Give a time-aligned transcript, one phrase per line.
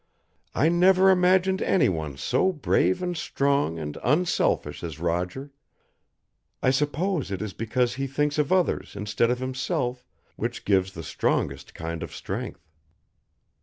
[0.55, 5.51] I never imagined anyone so brave and strong and unselfish as Roger.
[6.63, 10.03] I suppose it is because he thinks of others instead of himself,
[10.37, 12.67] which gives the strongest kind of strength."